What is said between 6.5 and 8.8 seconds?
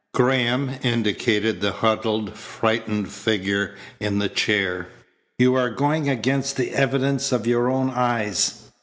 the evidence of your own eyes."